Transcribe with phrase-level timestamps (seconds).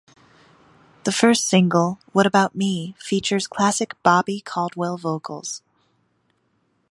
[1.03, 5.61] The first single, "What About Me" features classic Bobby Caldwell vocals.